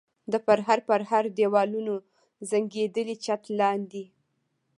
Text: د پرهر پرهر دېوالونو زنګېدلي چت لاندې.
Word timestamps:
د 0.31 0.33
پرهر 0.47 0.79
پرهر 0.87 1.23
دېوالونو 1.37 1.95
زنګېدلي 2.49 3.15
چت 3.25 3.43
لاندې. 3.59 4.03